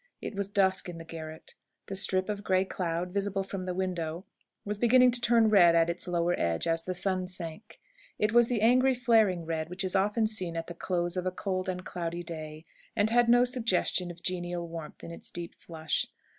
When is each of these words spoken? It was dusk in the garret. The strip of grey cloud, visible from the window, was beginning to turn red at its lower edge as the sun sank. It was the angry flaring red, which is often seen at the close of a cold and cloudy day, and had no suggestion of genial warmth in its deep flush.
It 0.19 0.33
was 0.33 0.49
dusk 0.49 0.89
in 0.89 0.97
the 0.97 1.05
garret. 1.05 1.53
The 1.85 1.95
strip 1.95 2.27
of 2.27 2.43
grey 2.43 2.65
cloud, 2.65 3.11
visible 3.11 3.43
from 3.43 3.65
the 3.67 3.73
window, 3.75 4.23
was 4.65 4.79
beginning 4.79 5.11
to 5.11 5.21
turn 5.21 5.51
red 5.51 5.75
at 5.75 5.91
its 5.91 6.07
lower 6.07 6.33
edge 6.39 6.65
as 6.65 6.81
the 6.81 6.95
sun 6.95 7.27
sank. 7.27 7.79
It 8.17 8.31
was 8.31 8.47
the 8.47 8.61
angry 8.61 8.95
flaring 8.95 9.45
red, 9.45 9.69
which 9.69 9.83
is 9.83 9.95
often 9.95 10.25
seen 10.25 10.57
at 10.57 10.65
the 10.65 10.73
close 10.73 11.15
of 11.17 11.27
a 11.27 11.31
cold 11.31 11.69
and 11.69 11.85
cloudy 11.85 12.23
day, 12.23 12.63
and 12.95 13.11
had 13.11 13.29
no 13.29 13.45
suggestion 13.45 14.09
of 14.09 14.23
genial 14.23 14.67
warmth 14.67 15.03
in 15.03 15.11
its 15.11 15.29
deep 15.29 15.53
flush. 15.53 16.07